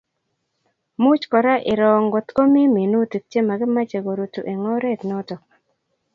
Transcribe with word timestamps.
Much 1.03 1.25
kora 1.33 1.53
iroo 1.73 1.99
kotko 2.15 2.41
mii 2.53 2.71
minutik 2.77 3.23
che 3.31 3.39
makimache 3.47 3.99
korutu 4.05 4.39
eng' 4.51 4.69
oret 4.75 5.01
notok 5.09 5.41